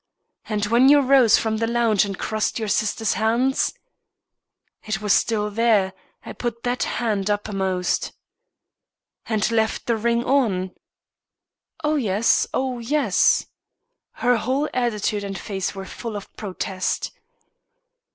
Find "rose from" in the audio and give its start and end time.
0.99-1.57